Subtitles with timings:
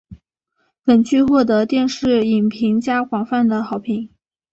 [0.83, 4.09] 本剧获得电视影评家广泛的好评。